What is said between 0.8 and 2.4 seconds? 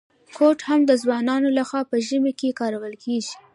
د ځوانانو لخوا په ژمي